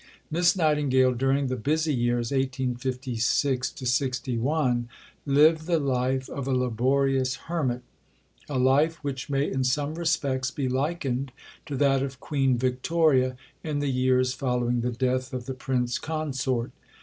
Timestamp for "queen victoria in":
12.19-13.77